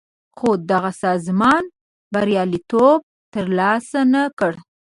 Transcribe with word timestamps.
خو 0.37 0.49
دغه 0.71 0.91
سازمان 1.03 1.63
بریالیتوب 2.13 2.99
تر 3.33 3.45
لاسه 3.57 3.99
نه 4.13 4.23
کړ. 4.39 4.53